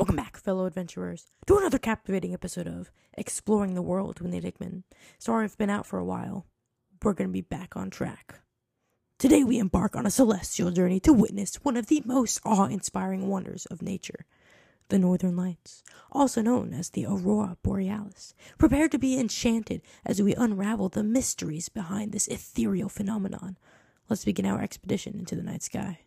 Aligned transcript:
Welcome 0.00 0.16
back, 0.16 0.38
fellow 0.38 0.64
adventurers, 0.64 1.26
to 1.46 1.58
another 1.58 1.76
captivating 1.76 2.32
episode 2.32 2.66
of 2.66 2.90
Exploring 3.18 3.74
the 3.74 3.82
World 3.82 4.18
with 4.18 4.32
Nate 4.32 4.44
Hickman. 4.44 4.84
Sorry 5.18 5.44
I've 5.44 5.58
been 5.58 5.68
out 5.68 5.84
for 5.84 5.98
a 5.98 6.04
while. 6.06 6.46
We're 7.02 7.12
going 7.12 7.28
to 7.28 7.32
be 7.34 7.42
back 7.42 7.76
on 7.76 7.90
track. 7.90 8.40
Today 9.18 9.44
we 9.44 9.58
embark 9.58 9.94
on 9.94 10.06
a 10.06 10.10
celestial 10.10 10.70
journey 10.70 11.00
to 11.00 11.12
witness 11.12 11.56
one 11.56 11.76
of 11.76 11.88
the 11.88 12.00
most 12.06 12.40
awe-inspiring 12.46 13.28
wonders 13.28 13.66
of 13.66 13.82
nature, 13.82 14.24
the 14.88 14.98
Northern 14.98 15.36
Lights, 15.36 15.82
also 16.10 16.40
known 16.40 16.72
as 16.72 16.88
the 16.88 17.04
Aurora 17.04 17.58
Borealis. 17.62 18.32
Prepare 18.56 18.88
to 18.88 18.98
be 18.98 19.20
enchanted 19.20 19.82
as 20.06 20.22
we 20.22 20.34
unravel 20.34 20.88
the 20.88 21.02
mysteries 21.02 21.68
behind 21.68 22.12
this 22.12 22.26
ethereal 22.28 22.88
phenomenon. 22.88 23.58
Let's 24.08 24.24
begin 24.24 24.46
our 24.46 24.62
expedition 24.62 25.18
into 25.18 25.36
the 25.36 25.42
night 25.42 25.62
sky. 25.62 25.98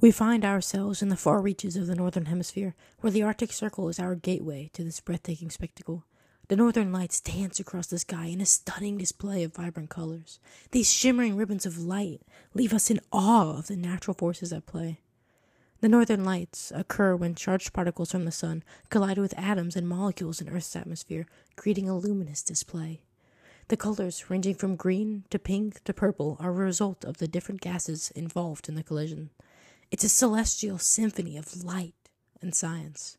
We 0.00 0.12
find 0.12 0.44
ourselves 0.44 1.02
in 1.02 1.08
the 1.08 1.16
far 1.16 1.40
reaches 1.40 1.74
of 1.74 1.88
the 1.88 1.96
Northern 1.96 2.26
Hemisphere, 2.26 2.76
where 3.00 3.10
the 3.10 3.24
Arctic 3.24 3.52
Circle 3.52 3.88
is 3.88 3.98
our 3.98 4.14
gateway 4.14 4.70
to 4.74 4.84
this 4.84 5.00
breathtaking 5.00 5.50
spectacle. 5.50 6.04
The 6.46 6.56
northern 6.56 6.92
lights 6.92 7.20
dance 7.20 7.58
across 7.58 7.88
the 7.88 7.98
sky 7.98 8.26
in 8.26 8.40
a 8.40 8.46
stunning 8.46 8.96
display 8.96 9.42
of 9.42 9.56
vibrant 9.56 9.90
colors. 9.90 10.38
These 10.70 10.90
shimmering 10.90 11.36
ribbons 11.36 11.66
of 11.66 11.78
light 11.78 12.22
leave 12.54 12.72
us 12.72 12.90
in 12.90 13.00
awe 13.10 13.58
of 13.58 13.66
the 13.66 13.76
natural 13.76 14.14
forces 14.14 14.52
at 14.52 14.66
play. 14.66 15.00
The 15.80 15.88
northern 15.88 16.24
lights 16.24 16.72
occur 16.74 17.14
when 17.14 17.36
charged 17.36 17.72
particles 17.72 18.10
from 18.10 18.24
the 18.24 18.32
sun 18.32 18.64
collide 18.90 19.16
with 19.18 19.38
atoms 19.38 19.76
and 19.76 19.88
molecules 19.88 20.40
in 20.40 20.48
Earth's 20.48 20.74
atmosphere, 20.74 21.24
creating 21.54 21.88
a 21.88 21.96
luminous 21.96 22.42
display. 22.42 23.02
The 23.68 23.76
colors, 23.76 24.28
ranging 24.28 24.56
from 24.56 24.74
green 24.74 25.22
to 25.30 25.38
pink 25.38 25.84
to 25.84 25.94
purple, 25.94 26.36
are 26.40 26.50
a 26.50 26.52
result 26.52 27.04
of 27.04 27.18
the 27.18 27.28
different 27.28 27.60
gases 27.60 28.10
involved 28.16 28.68
in 28.68 28.74
the 28.74 28.82
collision. 28.82 29.30
It's 29.92 30.02
a 30.02 30.08
celestial 30.08 30.78
symphony 30.78 31.36
of 31.36 31.62
light 31.62 31.94
and 32.42 32.56
science. 32.56 33.16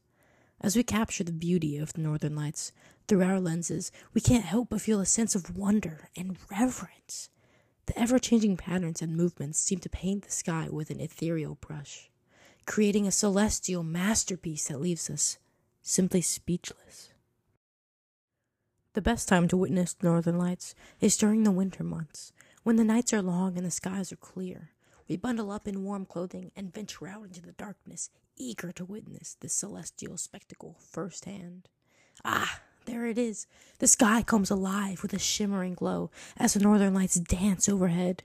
As 0.60 0.76
we 0.76 0.84
capture 0.84 1.24
the 1.24 1.32
beauty 1.32 1.78
of 1.78 1.94
the 1.94 2.02
northern 2.02 2.36
lights 2.36 2.74
through 3.08 3.24
our 3.24 3.40
lenses, 3.40 3.90
we 4.14 4.20
can't 4.20 4.44
help 4.44 4.68
but 4.70 4.82
feel 4.82 5.00
a 5.00 5.06
sense 5.06 5.34
of 5.34 5.56
wonder 5.56 6.10
and 6.18 6.36
reverence. 6.52 7.30
The 7.86 7.98
ever 7.98 8.20
changing 8.20 8.58
patterns 8.58 9.02
and 9.02 9.16
movements 9.16 9.60
seem 9.60 9.80
to 9.80 9.90
paint 9.90 10.26
the 10.26 10.32
sky 10.32 10.68
with 10.70 10.90
an 10.90 11.00
ethereal 11.00 11.56
brush 11.56 12.10
creating 12.70 13.08
a 13.08 13.12
celestial 13.12 13.82
masterpiece 13.82 14.68
that 14.68 14.80
leaves 14.80 15.10
us 15.10 15.40
simply 15.82 16.22
speechless. 16.22 17.12
The 18.94 19.02
best 19.02 19.28
time 19.28 19.48
to 19.48 19.58
witness 19.58 19.94
the 19.96 20.06
northern 20.06 20.38
lights 20.38 20.76
is 21.02 21.18
during 21.18 21.42
the 21.44 21.52
winter 21.52 21.84
months, 21.84 22.32
when 22.62 22.76
the 22.76 22.84
nights 22.84 23.12
are 23.12 23.24
long 23.24 23.58
and 23.58 23.66
the 23.66 23.72
skies 23.72 24.12
are 24.12 24.18
clear. 24.18 24.70
We 25.08 25.18
bundle 25.18 25.50
up 25.50 25.68
in 25.68 25.84
warm 25.84 26.06
clothing 26.06 26.52
and 26.56 26.72
venture 26.72 27.08
out 27.08 27.24
into 27.24 27.42
the 27.42 27.54
darkness, 27.54 28.12
eager 28.38 28.72
to 28.74 28.86
witness 28.86 29.36
this 29.40 29.54
celestial 29.54 30.18
spectacle 30.18 30.78
firsthand. 30.80 31.70
Ah, 32.24 32.62
there 32.86 33.08
it 33.08 33.18
is. 33.18 33.48
The 33.80 33.88
sky 33.88 34.22
comes 34.22 34.52
alive 34.52 35.02
with 35.02 35.14
a 35.14 35.20
shimmering 35.20 35.74
glow 35.74 36.12
as 36.38 36.54
the 36.54 36.60
northern 36.60 36.94
lights 36.94 37.16
dance 37.16 37.68
overhead. 37.68 38.22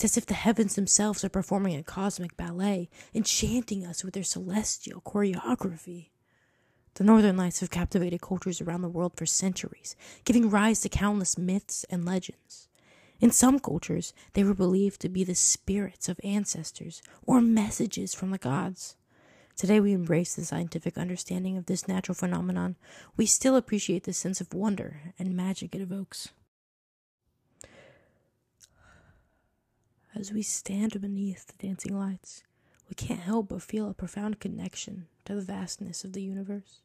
It's 0.00 0.12
as 0.12 0.16
if 0.16 0.24
the 0.24 0.32
heavens 0.32 0.76
themselves 0.76 1.22
are 1.24 1.28
performing 1.28 1.76
a 1.76 1.82
cosmic 1.82 2.34
ballet, 2.34 2.88
enchanting 3.14 3.84
us 3.84 4.02
with 4.02 4.14
their 4.14 4.22
celestial 4.22 5.02
choreography. 5.02 6.08
The 6.94 7.04
Northern 7.04 7.36
Lights 7.36 7.60
have 7.60 7.68
captivated 7.68 8.22
cultures 8.22 8.62
around 8.62 8.80
the 8.80 8.88
world 8.88 9.12
for 9.14 9.26
centuries, 9.26 9.96
giving 10.24 10.48
rise 10.48 10.80
to 10.80 10.88
countless 10.88 11.36
myths 11.36 11.84
and 11.90 12.06
legends. 12.06 12.66
In 13.20 13.30
some 13.30 13.58
cultures, 13.58 14.14
they 14.32 14.42
were 14.42 14.54
believed 14.54 15.02
to 15.02 15.10
be 15.10 15.22
the 15.22 15.34
spirits 15.34 16.08
of 16.08 16.18
ancestors 16.24 17.02
or 17.26 17.42
messages 17.42 18.14
from 18.14 18.30
the 18.30 18.38
gods. 18.38 18.96
Today, 19.54 19.80
we 19.80 19.92
embrace 19.92 20.34
the 20.34 20.46
scientific 20.46 20.96
understanding 20.96 21.58
of 21.58 21.66
this 21.66 21.86
natural 21.86 22.14
phenomenon. 22.14 22.76
We 23.18 23.26
still 23.26 23.54
appreciate 23.54 24.04
the 24.04 24.14
sense 24.14 24.40
of 24.40 24.54
wonder 24.54 25.12
and 25.18 25.36
magic 25.36 25.74
it 25.74 25.82
evokes. 25.82 26.30
As 30.14 30.32
we 30.32 30.42
stand 30.42 31.00
beneath 31.00 31.46
the 31.46 31.66
dancing 31.66 31.96
lights, 31.96 32.42
we 32.88 32.94
can't 32.94 33.20
help 33.20 33.48
but 33.48 33.62
feel 33.62 33.88
a 33.88 33.94
profound 33.94 34.40
connection 34.40 35.06
to 35.24 35.36
the 35.36 35.40
vastness 35.40 36.02
of 36.02 36.12
the 36.12 36.22
universe. 36.22 36.80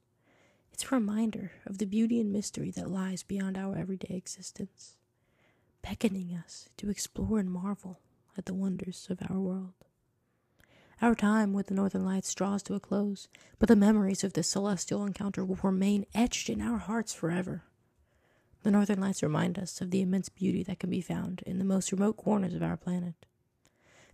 It's 0.71 0.85
a 0.85 0.95
reminder 0.95 1.51
of 1.65 1.79
the 1.79 1.85
beauty 1.85 2.19
and 2.19 2.31
mystery 2.31 2.69
that 2.71 2.89
lies 2.89 3.23
beyond 3.23 3.57
our 3.57 3.75
everyday 3.75 4.15
existence, 4.15 4.95
beckoning 5.81 6.37
us 6.37 6.69
to 6.77 6.89
explore 6.89 7.39
and 7.39 7.51
marvel 7.51 7.99
at 8.37 8.45
the 8.45 8.53
wonders 8.53 9.07
of 9.09 9.19
our 9.29 9.39
world. 9.39 9.73
Our 11.01 11.15
time 11.15 11.51
with 11.51 11.67
the 11.67 11.73
Northern 11.73 12.05
Lights 12.05 12.33
draws 12.35 12.61
to 12.63 12.75
a 12.75 12.79
close, 12.79 13.27
but 13.57 13.67
the 13.67 13.75
memories 13.75 14.23
of 14.23 14.33
this 14.33 14.49
celestial 14.49 15.03
encounter 15.03 15.43
will 15.43 15.59
remain 15.63 16.05
etched 16.13 16.49
in 16.49 16.61
our 16.61 16.77
hearts 16.77 17.13
forever. 17.13 17.63
The 18.65 18.71
northern 18.71 18.99
lights 18.99 19.21
remind 19.21 19.59
us 19.59 19.79
of 19.79 19.91
the 19.91 20.01
immense 20.01 20.27
beauty 20.27 20.63
that 20.63 20.79
can 20.79 20.89
be 20.89 20.99
found 20.99 21.43
in 21.45 21.59
the 21.59 21.63
most 21.63 21.91
remote 21.91 22.17
corners 22.17 22.55
of 22.55 22.63
our 22.63 22.75
planet. 22.75 23.13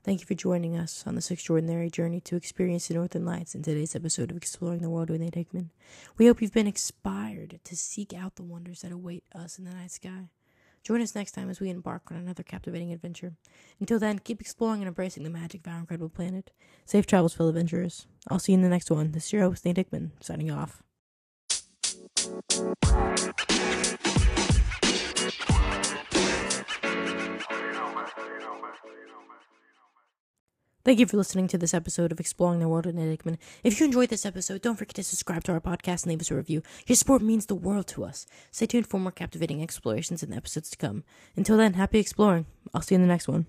Thank 0.03 0.19
you 0.19 0.25
for 0.25 0.33
joining 0.33 0.75
us 0.75 1.05
on 1.07 1.15
this 1.15 1.31
extraordinary 1.31 1.89
journey 1.89 2.19
to 2.19 2.35
experience 2.35 2.89
the 2.89 2.95
northern 2.95 3.23
lights 3.23 3.55
in 3.55 3.63
today's 3.63 3.95
episode 3.95 4.29
of 4.29 4.35
Exploring 4.35 4.81
the 4.81 4.89
World 4.89 5.09
with 5.09 5.21
Nate 5.21 5.35
Hickman. 5.35 5.71
We 6.17 6.27
hope 6.27 6.41
you've 6.41 6.51
been 6.51 6.67
inspired 6.67 7.61
to 7.63 7.77
seek 7.77 8.13
out 8.13 8.35
the 8.35 8.43
wonders 8.43 8.81
that 8.81 8.91
await 8.91 9.23
us 9.33 9.57
in 9.57 9.63
the 9.63 9.71
night 9.71 9.91
sky. 9.91 10.27
Join 10.83 10.99
us 10.99 11.15
next 11.15 11.31
time 11.31 11.49
as 11.49 11.61
we 11.61 11.69
embark 11.69 12.11
on 12.11 12.17
another 12.17 12.43
captivating 12.43 12.91
adventure. 12.91 13.35
Until 13.79 13.99
then, 13.99 14.19
keep 14.19 14.41
exploring 14.41 14.81
and 14.81 14.89
embracing 14.89 15.23
the 15.23 15.29
magic 15.29 15.65
of 15.65 15.71
our 15.71 15.79
incredible 15.79 16.09
planet. 16.09 16.51
Safe 16.83 17.07
travels, 17.07 17.33
fellow 17.33 17.51
adventurers. 17.51 18.05
I'll 18.29 18.39
see 18.39 18.51
you 18.51 18.57
in 18.57 18.63
the 18.63 18.67
next 18.67 18.91
one. 18.91 19.13
This 19.13 19.27
is 19.27 19.31
your 19.31 19.43
host, 19.43 19.63
Nate 19.63 19.77
Hickman, 19.77 20.11
signing 20.19 20.51
off. 20.51 20.83
Thank 30.83 30.97
you 30.97 31.05
for 31.05 31.17
listening 31.17 31.47
to 31.49 31.59
this 31.59 31.75
episode 31.75 32.11
of 32.11 32.19
Exploring 32.19 32.59
the 32.59 32.67
World 32.67 32.87
Nate 32.87 33.09
Hickman. 33.09 33.37
If 33.63 33.79
you 33.79 33.85
enjoyed 33.85 34.09
this 34.09 34.25
episode, 34.25 34.63
don't 34.63 34.77
forget 34.77 34.95
to 34.95 35.03
subscribe 35.03 35.43
to 35.43 35.51
our 35.51 35.61
podcast 35.61 36.03
and 36.03 36.07
leave 36.07 36.21
us 36.21 36.31
a 36.31 36.35
review. 36.35 36.63
Your 36.87 36.95
support 36.95 37.21
means 37.21 37.45
the 37.45 37.53
world 37.53 37.85
to 37.89 38.03
us. 38.03 38.25
Stay 38.49 38.65
tuned 38.65 38.87
for 38.87 38.99
more 38.99 39.11
captivating 39.11 39.61
explorations 39.61 40.23
in 40.23 40.31
the 40.31 40.37
episodes 40.37 40.71
to 40.71 40.77
come. 40.77 41.03
Until 41.35 41.57
then, 41.57 41.73
happy 41.75 41.99
exploring. 41.99 42.47
I'll 42.73 42.81
see 42.81 42.95
you 42.95 43.01
in 43.01 43.03
the 43.03 43.13
next 43.13 43.27
one. 43.27 43.45